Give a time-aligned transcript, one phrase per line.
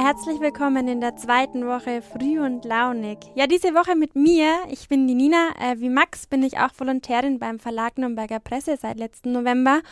[0.00, 3.18] Ja, herzlich willkommen in der zweiten Woche Früh und Launig.
[3.34, 4.56] Ja, diese Woche mit mir.
[4.70, 5.50] Ich bin die Nina.
[5.60, 9.82] Äh, wie Max bin ich auch Volontärin beim Verlag Nürnberger Presse seit letzten November.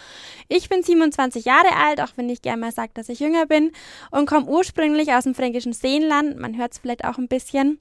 [0.48, 3.70] Ich bin 27 Jahre alt, auch wenn ich gerne mal sage, dass ich jünger bin
[4.10, 6.38] und komme ursprünglich aus dem fränkischen Seenland.
[6.38, 7.78] Man hört es vielleicht auch ein bisschen.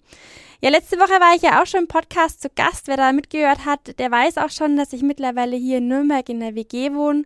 [0.60, 2.90] Ja, letzte Woche war ich ja auch schon im Podcast zu Gast.
[2.90, 6.42] Wer da mitgehört hat, der weiß auch schon, dass ich mittlerweile hier in Nürnberg in
[6.42, 7.24] der WG wohne.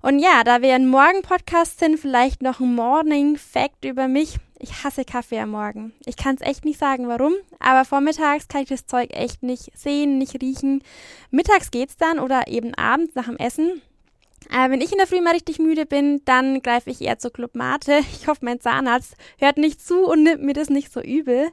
[0.00, 4.36] Und ja, da wir ein Morgen-Podcast sind, vielleicht noch ein Morning-Fact über mich.
[4.60, 5.92] Ich hasse Kaffee am Morgen.
[6.06, 9.70] Ich kann es echt nicht sagen, warum, aber vormittags kann ich das Zeug echt nicht
[9.76, 10.82] sehen, nicht riechen.
[11.30, 13.82] Mittags geht's dann oder eben abends nach dem Essen.
[14.50, 17.32] Äh, wenn ich in der Früh mal richtig müde bin, dann greife ich eher zur
[17.32, 18.00] Club Mate.
[18.12, 21.50] Ich hoffe, mein Zahnarzt hört nicht zu und nimmt mir das nicht so übel.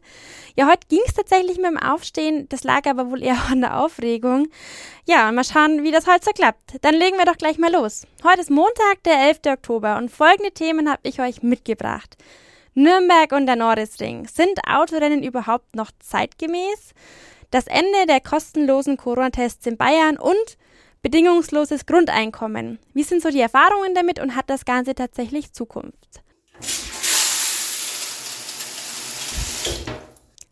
[0.56, 2.48] Ja, heute ging es tatsächlich mit dem Aufstehen.
[2.50, 4.48] Das lag aber wohl eher an der Aufregung.
[5.06, 6.78] Ja, mal schauen, wie das heute so klappt.
[6.82, 8.08] Dann legen wir doch gleich mal los.
[8.24, 9.40] Heute ist Montag, der 11.
[9.48, 12.18] Oktober und folgende Themen habe ich euch mitgebracht.
[12.74, 14.28] Nürnberg und der Norrisring.
[14.28, 16.94] Sind Autorennen überhaupt noch zeitgemäß?
[17.52, 20.58] Das Ende der kostenlosen Corona-Tests in Bayern und
[21.06, 22.80] bedingungsloses Grundeinkommen.
[22.96, 26.24] Wie sind so die Erfahrungen damit und hat das Ganze tatsächlich Zukunft?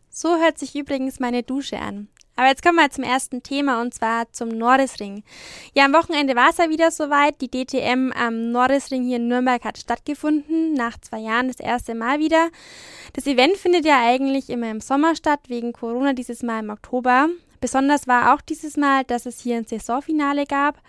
[0.08, 2.06] So hört sich übrigens meine Dusche an.
[2.36, 5.24] Aber jetzt kommen wir zum ersten Thema und zwar zum Norrisring.
[5.74, 7.40] Ja, am Wochenende war es ja wieder soweit.
[7.40, 10.72] Die DTM am Norrisring hier in Nürnberg hat stattgefunden.
[10.74, 12.50] Nach zwei Jahren das erste Mal wieder.
[13.12, 17.28] Das Event findet ja eigentlich immer im Sommer statt, wegen Corona dieses Mal im Oktober.
[17.64, 20.82] Besonders war auch dieses Mal, dass es hier ein Saisonfinale gab.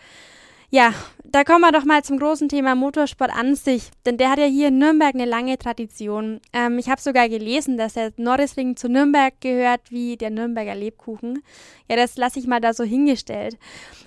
[0.69, 4.39] Ja, da kommen wir doch mal zum großen Thema Motorsport an sich, denn der hat
[4.39, 6.41] ja hier in Nürnberg eine lange Tradition.
[6.51, 11.43] Ähm, ich habe sogar gelesen, dass der Norrisring zu Nürnberg gehört wie der Nürnberger Lebkuchen.
[11.89, 13.57] Ja, das lasse ich mal da so hingestellt.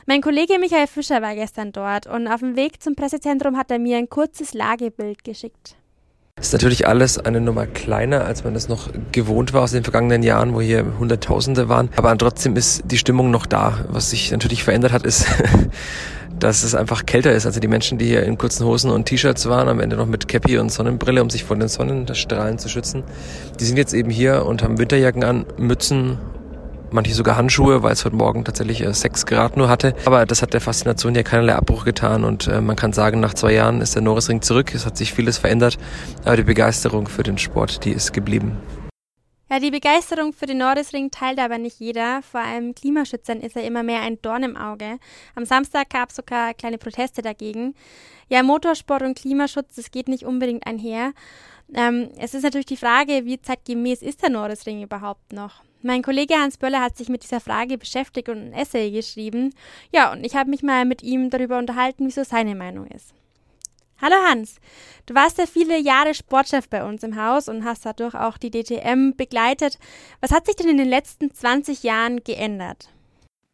[0.05, 3.79] Mein Kollege Michael Fischer war gestern dort und auf dem Weg zum Pressezentrum hat er
[3.79, 5.79] mir ein kurzes Lagebild geschickt.
[6.41, 10.23] Ist natürlich alles eine Nummer kleiner, als man das noch gewohnt war aus den vergangenen
[10.23, 11.89] Jahren, wo hier Hunderttausende waren.
[11.97, 13.85] Aber trotzdem ist die Stimmung noch da.
[13.89, 15.27] Was sich natürlich verändert hat, ist,
[16.39, 17.47] dass es einfach kälter ist.
[17.47, 20.29] Also die Menschen, die hier in kurzen Hosen und T-Shirts waren, am Ende noch mit
[20.29, 23.03] Cappy und Sonnenbrille, um sich vor den Sonnenstrahlen zu schützen,
[23.59, 26.19] die sind jetzt eben hier und haben Winterjacken an, Mützen
[26.93, 29.95] manche sogar Handschuhe, weil es heute Morgen tatsächlich äh, 6 Grad nur hatte.
[30.05, 33.35] Aber das hat der Faszination hier keinerlei Abbruch getan und äh, man kann sagen, nach
[33.35, 34.75] zwei Jahren ist der Norrisring zurück.
[34.75, 35.79] Es hat sich vieles verändert,
[36.25, 38.57] aber die Begeisterung für den Sport, die ist geblieben.
[39.51, 42.21] Ja, die Begeisterung für den Norrisring teilt aber nicht jeder.
[42.21, 44.99] Vor allem Klimaschützern ist er immer mehr ein Dorn im Auge.
[45.35, 47.75] Am Samstag gab es sogar kleine Proteste dagegen.
[48.29, 51.13] Ja, Motorsport und Klimaschutz, das geht nicht unbedingt einher.
[51.75, 55.63] Ähm, es ist natürlich die Frage, wie zeitgemäß ist der Norrisring überhaupt noch?
[55.81, 59.55] Mein Kollege Hans Böller hat sich mit dieser Frage beschäftigt und ein Essay geschrieben.
[59.93, 63.15] Ja, und ich habe mich mal mit ihm darüber unterhalten, wieso seine Meinung ist.
[64.01, 64.57] Hallo Hans,
[65.07, 68.51] du warst ja viele Jahre Sportchef bei uns im Haus und hast dadurch auch die
[68.51, 69.79] DTM begleitet.
[70.21, 72.89] Was hat sich denn in den letzten 20 Jahren geändert?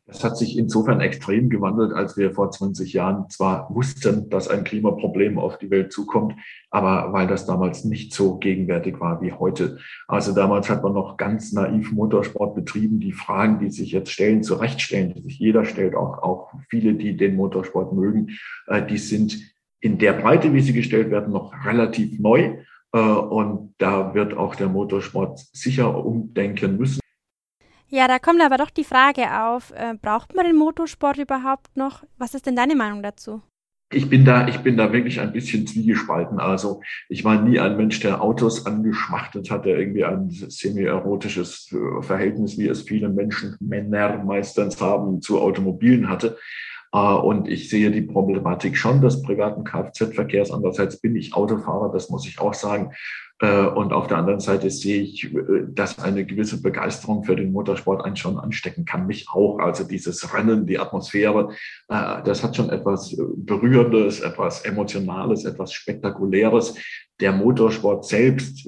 [0.06, 4.62] Es hat sich insofern extrem gewandelt, als wir vor 20 Jahren zwar wussten, dass ein
[4.62, 6.34] Klimaproblem auf die Welt zukommt,
[6.70, 9.78] aber weil das damals nicht so gegenwärtig war wie heute.
[10.06, 13.00] Also damals hat man noch ganz naiv Motorsport betrieben.
[13.00, 17.16] Die Fragen, die sich jetzt stellen, zurechtstellen, die sich jeder stellt, auch, auch viele, die
[17.16, 19.38] den Motorsport mögen, äh, die sind
[19.80, 22.58] in der Breite, wie sie gestellt werden, noch relativ neu.
[22.92, 27.03] Äh, und da wird auch der Motorsport sicher umdenken müssen.
[27.88, 32.02] Ja, da kommt aber doch die Frage auf, äh, braucht man den Motorsport überhaupt noch?
[32.18, 33.42] Was ist denn deine Meinung dazu?
[33.92, 36.40] Ich bin da, ich bin da wirklich ein bisschen zwiegespalten.
[36.40, 42.02] Also ich war nie ein Mensch, der Autos angeschmachtet hat, der irgendwie ein semi-erotisches äh,
[42.02, 46.38] Verhältnis, wie es viele Menschen, Männer meistens haben, zu Automobilen hatte.
[46.92, 50.50] Äh, und ich sehe die Problematik schon des privaten Kfz-Verkehrs.
[50.50, 52.92] Andererseits bin ich Autofahrer, das muss ich auch sagen.
[53.40, 57.52] Äh, und auf der anderen Seite sehe ich, äh, dass eine gewisse Begeisterung für den
[57.52, 59.06] Motorsport einen schon anstecken kann.
[59.06, 59.58] Mich auch.
[59.58, 61.50] Also dieses Rennen, die Atmosphäre,
[61.88, 66.74] äh, das hat schon etwas Berührendes, etwas Emotionales, etwas Spektakuläres
[67.20, 68.66] der Motorsport selbst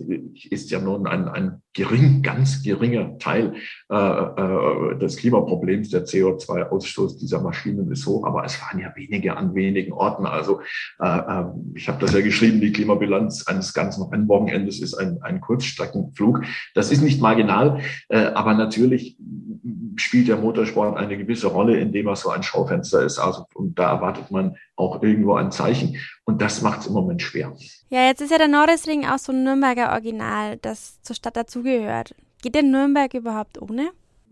[0.50, 3.54] ist ja nun ein, ein gering, ganz geringer Teil
[3.88, 5.90] äh, des Klimaproblems.
[5.90, 10.26] Der CO2-Ausstoß dieser Maschinen ist hoch, aber es waren ja wenige an wenigen Orten.
[10.26, 10.60] Also
[11.00, 11.42] äh,
[11.74, 16.44] ich habe das ja geschrieben, die Klimabilanz eines ganzen Rennwochenendes ist ein, ein Kurzstreckenflug.
[16.74, 19.16] Das ist nicht marginal, äh, aber natürlich
[19.96, 23.18] spielt der Motorsport eine gewisse Rolle, indem er so ein Schaufenster ist.
[23.18, 25.96] Also und da erwartet man auch irgendwo ein Zeichen.
[26.24, 27.54] Und das macht es im Moment schwer.
[27.88, 32.14] Ja, jetzt ist ja der Norrisring auch so ein Nürnberger Original, das zur Stadt dazugehört.
[32.42, 33.90] Geht denn Nürnberg überhaupt ohne?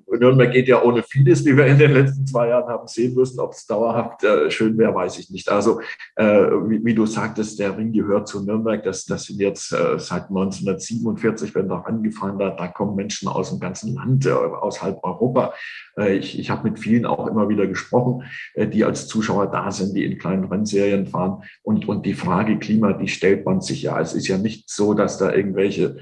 [0.08, 3.40] Nürnberg geht ja ohne vieles, wie wir in den letzten zwei Jahren haben sehen müssen.
[3.40, 5.50] Ob es dauerhaft äh, schön wäre, weiß ich nicht.
[5.50, 5.80] Also,
[6.16, 8.82] äh, wie, wie, du sagtest, der Ring gehört zu Nürnberg.
[8.82, 13.50] Das, das sind jetzt äh, seit 1947, wenn da angefangen hat, da kommen Menschen aus
[13.50, 15.54] dem ganzen Land, äh, aus halb Europa.
[15.96, 18.24] Äh, ich ich habe mit vielen auch immer wieder gesprochen,
[18.54, 21.42] äh, die als Zuschauer da sind, die in kleinen Rennserien fahren.
[21.62, 24.00] Und, und die Frage Klima, die stellt man sich ja.
[24.00, 25.96] Es ist ja nicht so, dass da irgendwelche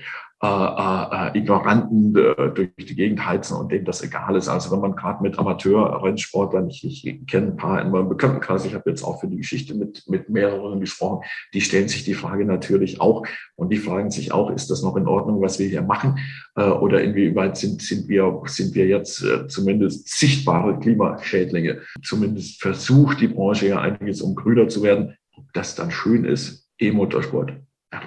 [0.45, 4.49] äh, äh, Ignoranten äh, durch die Gegend heizen und denen das egal ist.
[4.49, 8.75] Also wenn man gerade mit Amateur-Rennsportlern, ich, ich kenne ein paar in meinem Bekanntenkreis, ich
[8.75, 11.25] habe jetzt auch für die Geschichte mit, mit mehreren gesprochen,
[11.55, 13.25] die stellen sich die Frage natürlich auch
[13.55, 16.19] und die fragen sich auch, ist das noch in Ordnung, was wir hier machen?
[16.57, 21.83] Äh, oder inwieweit sind, sind, wir, sind wir jetzt äh, zumindest sichtbare Klimaschädlinge?
[22.03, 25.15] Zumindest versucht die Branche ja einiges, um grüner zu werden.
[25.37, 27.53] Ob das dann schön ist, E-Motorsport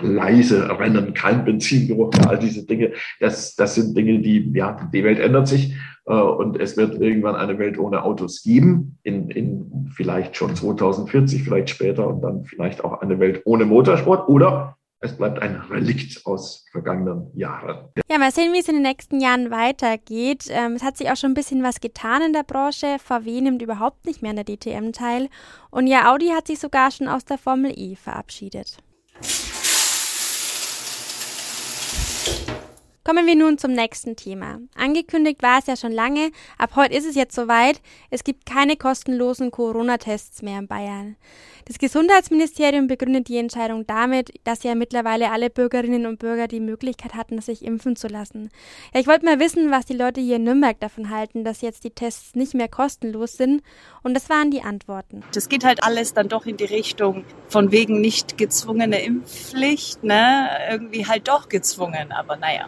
[0.02, 2.94] leise Rennen, kein Benzingeruch, all diese Dinge.
[3.20, 7.36] Das, das sind Dinge, die, ja, die Welt ändert sich äh, und es wird irgendwann
[7.36, 12.84] eine Welt ohne Autos geben, in, in vielleicht schon 2040, vielleicht später und dann vielleicht
[12.84, 17.90] auch eine Welt ohne Motorsport oder es bleibt ein Relikt aus vergangenen Jahren.
[18.10, 20.46] Ja, mal sehen, wie es in den nächsten Jahren weitergeht.
[20.50, 22.98] Ähm, es hat sich auch schon ein bisschen was getan in der Branche.
[22.98, 25.30] VW nimmt überhaupt nicht mehr an der DTM teil.
[25.70, 28.78] Und ja, Audi hat sich sogar schon aus der Formel E verabschiedet.
[33.08, 34.58] Kommen wir nun zum nächsten Thema.
[34.74, 37.80] Angekündigt war es ja schon lange, ab heute ist es jetzt soweit,
[38.10, 41.16] es gibt keine kostenlosen Corona-Tests mehr in Bayern.
[41.66, 47.14] Das Gesundheitsministerium begründet die Entscheidung damit, dass ja mittlerweile alle Bürgerinnen und Bürger die Möglichkeit
[47.14, 48.50] hatten, sich impfen zu lassen.
[48.92, 51.84] Ja, ich wollte mal wissen, was die Leute hier in Nürnberg davon halten, dass jetzt
[51.84, 53.62] die Tests nicht mehr kostenlos sind.
[54.02, 55.24] Und das waren die Antworten.
[55.32, 60.50] Das geht halt alles dann doch in die Richtung von wegen nicht gezwungene Impfpflicht, ne?
[60.72, 62.68] Irgendwie halt doch gezwungen, aber naja.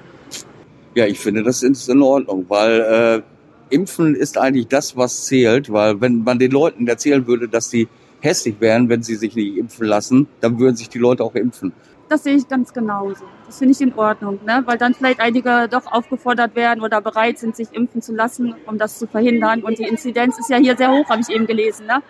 [0.96, 3.24] Ja, ich finde, das ist in Ordnung, weil
[3.70, 7.70] äh, Impfen ist eigentlich das, was zählt, weil wenn man den Leuten erzählen würde, dass
[7.70, 7.88] sie
[8.22, 11.74] hässlich wären, wenn sie sich nicht impfen lassen, dann würden sich die Leute auch impfen.
[12.10, 13.26] Das sehe ich ganz genauso.
[13.46, 14.64] Das finde ich in Ordnung, ne?
[14.66, 18.78] weil dann vielleicht einige doch aufgefordert werden oder bereit sind, sich impfen zu lassen, um
[18.78, 19.62] das zu verhindern.
[19.62, 21.86] Und die Inzidenz ist ja hier sehr hoch, habe ich eben gelesen.
[21.86, 22.02] Ne?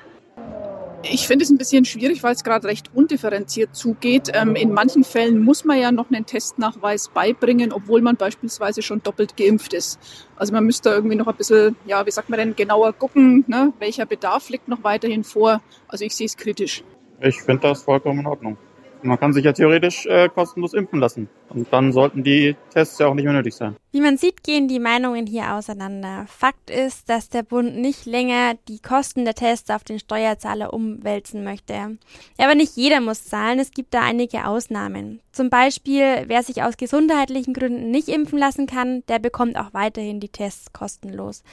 [1.12, 4.32] Ich finde es ein bisschen schwierig, weil es gerade recht undifferenziert zugeht.
[4.34, 9.02] Ähm, in manchen Fällen muss man ja noch einen Testnachweis beibringen, obwohl man beispielsweise schon
[9.04, 10.00] doppelt geimpft ist.
[10.36, 13.74] Also man müsste irgendwie noch ein bisschen, ja, wie sagt man denn, genauer gucken, ne?
[13.80, 15.62] welcher Bedarf liegt noch weiterhin vor.
[15.88, 16.84] Also ich sehe es kritisch.
[17.22, 18.58] Ich finde das vollkommen in Ordnung.
[19.04, 21.30] Man kann sich ja theoretisch äh, kostenlos impfen lassen.
[21.50, 23.76] Und dann sollten die Tests ja auch nicht mehr nötig sein.
[23.92, 26.26] Wie man sieht, gehen die Meinungen hier auseinander.
[26.28, 31.44] Fakt ist, dass der Bund nicht länger die Kosten der Tests auf den Steuerzahler umwälzen
[31.44, 31.98] möchte.
[32.38, 35.22] Aber nicht jeder muss zahlen, es gibt da einige Ausnahmen.
[35.32, 40.20] Zum Beispiel, wer sich aus gesundheitlichen Gründen nicht impfen lassen kann, der bekommt auch weiterhin
[40.20, 41.44] die Tests kostenlos.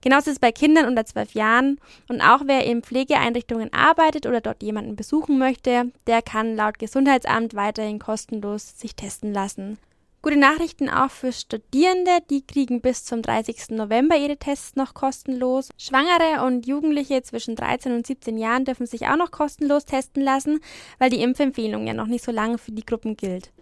[0.00, 1.78] Genauso ist es bei Kindern unter zwölf Jahren
[2.08, 7.54] und auch wer in Pflegeeinrichtungen arbeitet oder dort jemanden besuchen möchte, der kann laut Gesundheitsamt
[7.54, 9.78] weiterhin kostenlos sich testen lassen.
[10.20, 13.70] Gute Nachrichten auch für Studierende, die kriegen bis zum 30.
[13.70, 15.70] November ihre Tests noch kostenlos.
[15.78, 20.60] Schwangere und Jugendliche zwischen 13 und 17 Jahren dürfen sich auch noch kostenlos testen lassen,
[20.98, 23.52] weil die Impfempfehlung ja noch nicht so lange für die Gruppen gilt.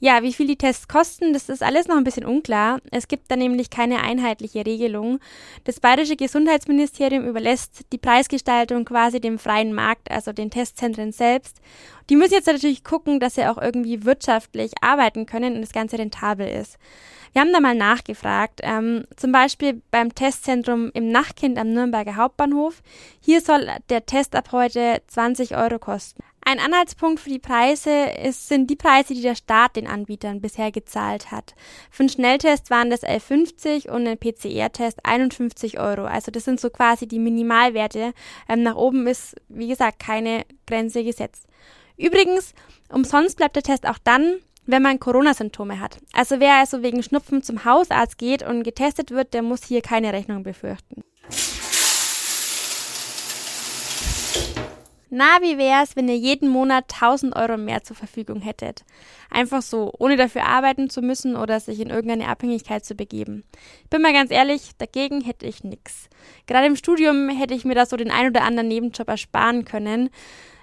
[0.00, 2.80] Ja, wie viel die Tests kosten, das ist alles noch ein bisschen unklar.
[2.92, 5.18] Es gibt da nämlich keine einheitliche Regelung.
[5.64, 11.60] Das bayerische Gesundheitsministerium überlässt die Preisgestaltung quasi dem freien Markt, also den Testzentren selbst.
[12.10, 15.98] Die müssen jetzt natürlich gucken, dass sie auch irgendwie wirtschaftlich arbeiten können und das Ganze
[15.98, 16.78] rentabel ist.
[17.32, 22.82] Wir haben da mal nachgefragt, ähm, zum Beispiel beim Testzentrum im Nachtkind am Nürnberger Hauptbahnhof.
[23.20, 26.22] Hier soll der Test ab heute 20 Euro kosten.
[26.50, 27.90] Ein Anhaltspunkt für die Preise
[28.24, 31.54] ist, sind die Preise, die der Staat den Anbietern bisher gezahlt hat.
[31.90, 36.06] Für einen Schnelltest waren das 11,50 und ein PCR-Test 51 Euro.
[36.06, 38.14] Also das sind so quasi die Minimalwerte.
[38.48, 41.44] Ähm, nach oben ist, wie gesagt, keine Grenze gesetzt.
[41.98, 42.54] Übrigens,
[42.88, 45.98] umsonst bleibt der Test auch dann, wenn man Corona-Symptome hat.
[46.14, 50.14] Also wer also wegen Schnupfen zum Hausarzt geht und getestet wird, der muss hier keine
[50.14, 51.02] Rechnung befürchten.
[55.10, 58.84] Na, wie wär's, wenn ihr jeden Monat 1000 Euro mehr zur Verfügung hättet?
[59.30, 63.44] Einfach so, ohne dafür arbeiten zu müssen oder sich in irgendeine Abhängigkeit zu begeben.
[63.84, 66.10] Ich bin mal ganz ehrlich, dagegen hätte ich nix.
[66.46, 70.10] Gerade im Studium hätte ich mir da so den ein oder anderen Nebenjob ersparen können.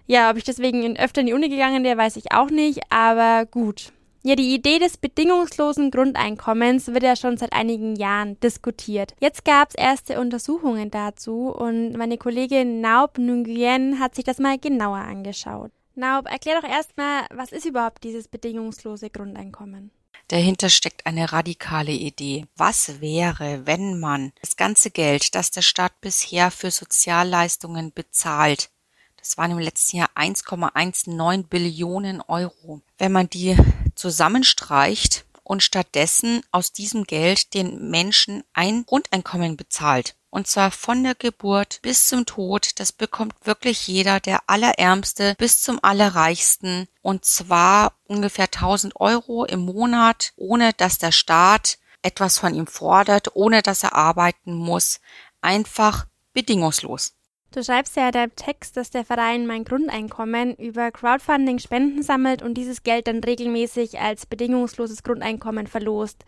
[0.05, 3.47] Ja, ob ich deswegen öfter in die Uni gegangen wäre, weiß ich auch nicht, aber
[3.47, 3.93] gut.
[4.27, 9.13] Ja, die Idee des bedingungslosen Grundeinkommens wird ja schon seit einigen Jahren diskutiert.
[9.19, 14.57] Jetzt gab es erste Untersuchungen dazu und meine Kollegin Naub Nguyen hat sich das mal
[14.57, 15.69] genauer angeschaut.
[15.93, 19.91] Naub, erklär doch erstmal, was ist überhaupt dieses bedingungslose Grundeinkommen?
[20.29, 22.47] Dahinter steckt eine radikale Idee.
[22.57, 28.71] Was wäre, wenn man das ganze Geld, das der Staat bisher für Sozialleistungen bezahlt,
[29.17, 33.55] das waren im letzten Jahr 1,19 Billionen Euro, wenn man die
[33.95, 40.15] zusammenstreicht und stattdessen aus diesem Geld den Menschen ein Grundeinkommen bezahlt.
[40.35, 42.77] Und zwar von der Geburt bis zum Tod.
[42.79, 46.89] Das bekommt wirklich jeder, der Allerärmste bis zum Allerreichsten.
[47.01, 53.35] Und zwar ungefähr 1000 Euro im Monat, ohne dass der Staat etwas von ihm fordert,
[53.35, 54.99] ohne dass er arbeiten muss.
[55.39, 57.14] Einfach bedingungslos.
[57.55, 62.41] Du schreibst ja in deinem Text, dass der Verein Mein Grundeinkommen über Crowdfunding Spenden sammelt
[62.41, 66.25] und dieses Geld dann regelmäßig als bedingungsloses Grundeinkommen verlost.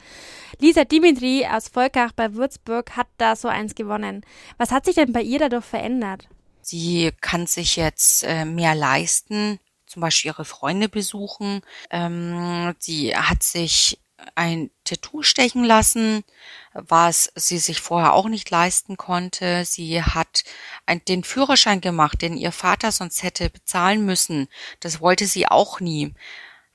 [0.62, 4.26] Lisa Dimitri aus Volkach bei Würzburg hat da so eins gewonnen.
[4.58, 6.30] Was hat sich denn bei ihr dadurch verändert?
[6.62, 11.60] Sie kann sich jetzt äh, mehr leisten, zum Beispiel ihre Freunde besuchen.
[11.90, 14.00] Ähm, sie hat sich
[14.36, 16.24] ein Tattoo stechen lassen,
[16.74, 19.64] was sie sich vorher auch nicht leisten konnte.
[19.66, 20.44] Sie hat
[21.08, 24.48] den Führerschein gemacht, den ihr Vater sonst hätte bezahlen müssen.
[24.80, 26.14] Das wollte sie auch nie.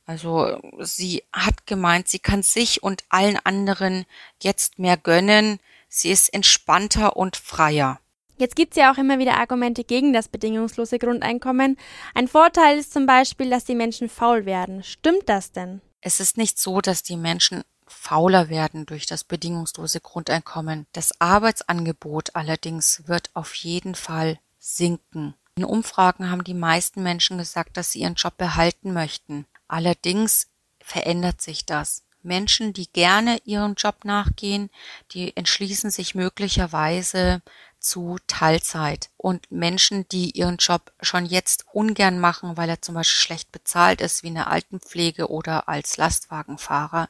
[0.06, 4.04] Also sie hat gemeint, sie kann sich und allen anderen
[4.40, 5.60] jetzt mehr gönnen.
[5.88, 8.00] Sie ist entspannter und freier.
[8.38, 11.76] Jetzt gibt es ja auch immer wieder Argumente gegen das bedingungslose Grundeinkommen.
[12.14, 14.82] Ein Vorteil ist zum Beispiel, dass die Menschen faul werden.
[14.82, 15.80] Stimmt das denn?
[16.04, 20.86] Es ist nicht so, dass die Menschen fauler werden durch das bedingungslose Grundeinkommen.
[20.92, 25.34] Das Arbeitsangebot allerdings wird auf jeden Fall sinken.
[25.54, 29.46] In Umfragen haben die meisten Menschen gesagt, dass sie ihren Job behalten möchten.
[29.68, 30.48] Allerdings
[30.80, 32.02] verändert sich das.
[32.24, 34.70] Menschen, die gerne ihrem Job nachgehen,
[35.12, 37.42] die entschließen sich möglicherweise
[37.82, 39.10] zu Teilzeit.
[39.16, 44.00] Und Menschen, die ihren Job schon jetzt ungern machen, weil er zum Beispiel schlecht bezahlt
[44.00, 47.08] ist, wie eine Altenpflege oder als Lastwagenfahrer,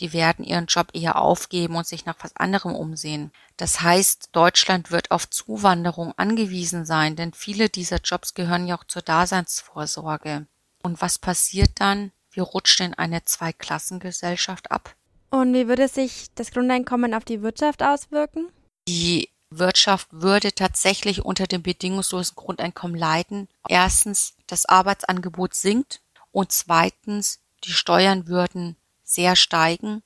[0.00, 3.32] die werden ihren Job eher aufgeben und sich nach was anderem umsehen.
[3.56, 8.84] Das heißt, Deutschland wird auf Zuwanderung angewiesen sein, denn viele dieser Jobs gehören ja auch
[8.84, 10.46] zur Daseinsvorsorge.
[10.82, 12.12] Und was passiert dann?
[12.30, 14.94] Wir rutschen in eine Zweiklassengesellschaft ab.
[15.30, 18.48] Und wie würde sich das Grundeinkommen auf die Wirtschaft auswirken?
[18.88, 23.48] Die Wirtschaft würde tatsächlich unter dem bedingungslosen Grundeinkommen leiden.
[23.68, 26.00] Erstens, das Arbeitsangebot sinkt
[26.32, 30.02] und zweitens, die Steuern würden sehr steigen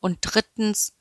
[0.00, 0.94] und drittens,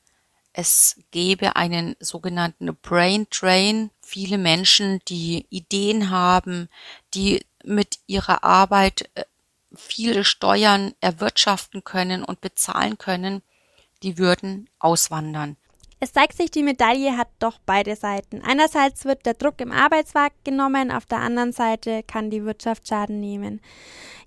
[0.51, 3.91] es gäbe einen sogenannten Brain Drain.
[4.01, 6.69] Viele Menschen, die Ideen haben,
[7.13, 9.23] die mit ihrer Arbeit äh,
[9.75, 13.43] viele Steuern erwirtschaften können und bezahlen können,
[14.01, 15.55] die würden auswandern.
[15.99, 18.41] Es zeigt sich, die Medaille hat doch beide Seiten.
[18.41, 23.19] Einerseits wird der Druck im Arbeitsmarkt genommen, auf der anderen Seite kann die Wirtschaft Schaden
[23.19, 23.59] nehmen.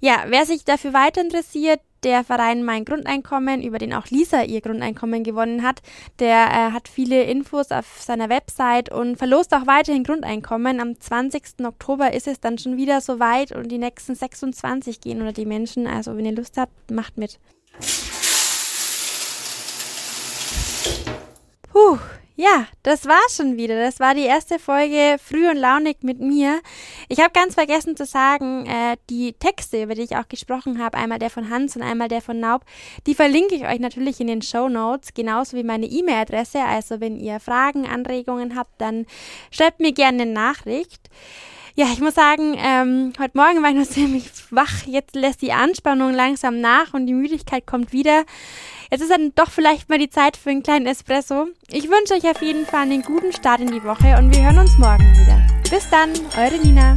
[0.01, 4.61] Ja, wer sich dafür weiter interessiert, der Verein Mein Grundeinkommen, über den auch Lisa ihr
[4.61, 5.81] Grundeinkommen gewonnen hat,
[6.19, 10.81] der äh, hat viele Infos auf seiner Website und verlost auch weiterhin Grundeinkommen.
[10.81, 11.65] Am 20.
[11.65, 15.87] Oktober ist es dann schon wieder soweit und die nächsten 26 gehen unter die Menschen.
[15.87, 17.39] Also wenn ihr Lust habt, macht mit.
[21.73, 21.99] Puh,
[22.37, 23.83] ja, das war schon wieder.
[23.83, 26.61] Das war die erste Folge Früh und Launig mit mir.
[27.09, 30.99] Ich habe ganz vergessen zu sagen, äh, die Texte, über die ich auch gesprochen habe,
[30.99, 32.67] einmal der von Hans und einmal der von Naub,
[33.07, 36.61] die verlinke ich euch natürlich in den Show Notes, genauso wie meine E-Mail-Adresse.
[36.63, 39.07] Also wenn ihr Fragen, Anregungen habt, dann
[39.51, 41.09] schreibt mir gerne eine Nachricht.
[41.75, 44.85] Ja, ich muss sagen, ähm, heute Morgen war ich noch ziemlich wach.
[44.87, 48.25] Jetzt lässt die Anspannung langsam nach und die Müdigkeit kommt wieder.
[48.93, 51.47] Jetzt ist dann doch vielleicht mal die Zeit für einen kleinen Espresso.
[51.71, 54.59] Ich wünsche euch auf jeden Fall einen guten Start in die Woche und wir hören
[54.59, 55.41] uns morgen wieder.
[55.71, 56.95] Bis dann, eure Nina.